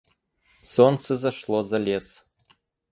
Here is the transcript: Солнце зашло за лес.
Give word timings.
Солнце 0.71 1.13
зашло 1.23 1.59
за 1.63 1.77
лес. 1.85 2.07